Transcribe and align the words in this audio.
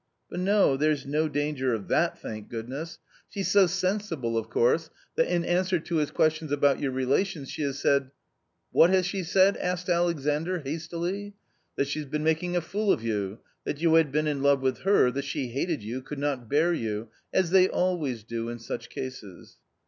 But 0.31 0.39
no, 0.39 0.77
there 0.77 0.89
is 0.89 1.05
no 1.05 1.29
danger 1.29 1.75
of 1.75 1.87
that, 1.89 2.19
thank 2.19 2.49
goodness. 2.49 2.95
A 2.95 2.95
COMMON 3.35 3.43
STORY 3.43 3.43
135 3.43 3.45
She's 3.45 3.51
so 3.51 3.87
sensible 4.09 4.35
of 4.35 4.49
course, 4.49 4.89
that 5.15 5.27
in 5.27 5.45
answer 5.45 5.77
to 5.77 5.97
his 5.97 6.09
questions 6.09 6.51
about 6.51 6.79
your 6.79 6.89
relations 6.91 7.51
she 7.51 7.61
has 7.61 7.77
said" 7.77 8.05
4 8.73 8.79
'What 8.79 8.89
has 8.89 9.05
she 9.05 9.21
said?" 9.23 9.57
asked 9.57 9.89
Alexandr, 9.89 10.61
hastily." 10.65 11.35
That 11.75 11.87
she 11.87 11.99
had 11.99 12.09
been 12.09 12.23
making 12.23 12.55
a 12.55 12.61
fool 12.61 12.91
of 12.91 13.03
you, 13.03 13.41
that 13.63 13.79
you 13.79 13.93
had 13.93 14.11
been 14.11 14.25
in 14.25 14.41
love 14.41 14.61
with 14.63 14.79
her, 14.79 15.11
that 15.11 15.23
she 15.25 15.49
hated 15.49 15.83
you, 15.83 16.01
could 16.01 16.17
not 16.17 16.49
bear 16.49 16.73
you— 16.73 17.09
as 17.31 17.51
they 17.51 17.69
always 17.69 18.23
do 18.23 18.49
in 18.49 18.57
such 18.57 18.89
cases." 18.89 19.57